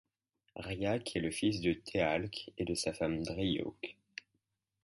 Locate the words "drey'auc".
3.21-3.97